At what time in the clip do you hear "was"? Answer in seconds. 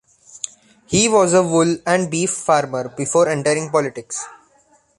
1.07-1.31